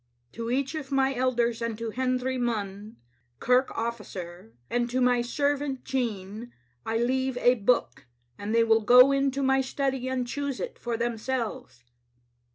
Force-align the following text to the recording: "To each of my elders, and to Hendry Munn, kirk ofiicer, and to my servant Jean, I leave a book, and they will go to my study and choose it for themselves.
"To 0.31 0.49
each 0.49 0.73
of 0.73 0.91
my 0.91 1.13
elders, 1.13 1.61
and 1.61 1.77
to 1.77 1.91
Hendry 1.91 2.39
Munn, 2.39 2.97
kirk 3.39 3.67
ofiicer, 3.67 4.49
and 4.67 4.89
to 4.89 4.99
my 4.99 5.21
servant 5.21 5.83
Jean, 5.85 6.51
I 6.87 6.97
leave 6.97 7.37
a 7.37 7.53
book, 7.53 8.07
and 8.35 8.51
they 8.55 8.63
will 8.63 8.81
go 8.81 9.29
to 9.29 9.43
my 9.43 9.61
study 9.61 10.07
and 10.07 10.25
choose 10.25 10.59
it 10.59 10.79
for 10.79 10.97
themselves. 10.97 11.83